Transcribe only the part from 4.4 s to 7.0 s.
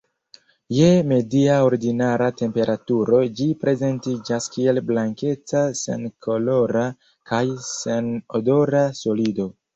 kiel blankeca-senkolora